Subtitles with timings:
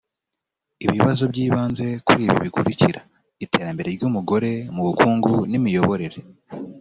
[0.85, 2.99] ibibazo by ibanze kuri ibi bikurikira
[3.45, 6.17] iterambere ry umugore mu bukungu n imiyoborere